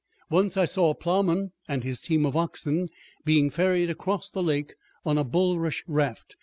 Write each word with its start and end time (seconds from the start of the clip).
Once 0.31 0.57
I 0.57 0.65
saw 0.65 0.89
a 0.89 0.95
ploughman 0.95 1.51
and 1.67 1.83
his 1.83 2.01
team 2.01 2.25
of 2.25 2.35
oxen 2.35 2.89
being 3.23 3.51
ferried 3.51 3.91
across 3.91 4.29
the 4.29 4.41
lake 4.41 4.73
on 5.05 5.15
a 5.19 5.23
bulrush 5.23 5.83
raft. 5.85 6.37